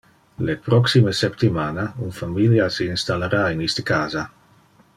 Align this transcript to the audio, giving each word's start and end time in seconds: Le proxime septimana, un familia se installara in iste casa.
Le 0.45 0.53
proxime 0.67 1.11
septimana, 1.19 1.83
un 2.07 2.15
familia 2.21 2.71
se 2.77 2.89
installara 2.95 3.43
in 3.57 3.63
iste 3.67 3.87
casa. 3.93 4.25